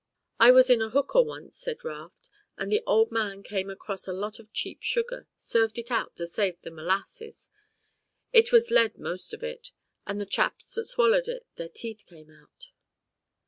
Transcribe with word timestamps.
"I 0.39 0.49
was 0.49 0.71
in 0.71 0.81
a 0.81 0.89
hooker 0.89 1.21
once," 1.21 1.55
said 1.59 1.85
Raft, 1.85 2.27
"and 2.57 2.71
the 2.71 2.81
Old 2.87 3.11
Man 3.11 3.43
came 3.43 3.69
across 3.69 4.07
a 4.07 4.11
lot 4.13 4.39
of 4.39 4.51
cheap 4.51 4.81
sugar, 4.81 5.27
served 5.35 5.77
it 5.77 5.91
out 5.91 6.15
to 6.15 6.25
save 6.25 6.59
the 6.63 6.71
m'lasses. 6.71 7.51
It 8.33 8.51
was 8.51 8.71
lead, 8.71 8.97
most 8.97 9.31
of 9.31 9.43
it, 9.43 9.69
and 10.07 10.19
the 10.19 10.25
chaps 10.25 10.73
that 10.73 10.85
swallowed 10.87 11.27
it 11.27 11.45
their 11.55 11.69
teeth 11.69 12.05
came 12.07 12.31
out." 12.31 12.71